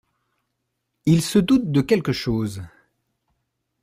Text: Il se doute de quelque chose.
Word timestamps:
Il 1.05 1.21
se 1.21 1.37
doute 1.37 1.71
de 1.71 1.79
quelque 1.81 2.11
chose. 2.11 2.63